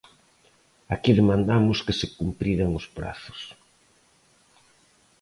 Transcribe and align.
Aquí 0.93 1.11
demandamos 1.19 1.77
que 1.85 1.93
se 1.99 2.07
cumpriran 2.17 2.71
os 2.79 2.85
prazos. 2.97 3.39